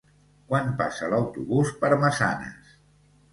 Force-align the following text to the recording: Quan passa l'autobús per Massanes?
Quan 0.53 0.71
passa 0.79 1.09
l'autobús 1.11 1.69
per 1.85 1.93
Massanes? 2.05 2.73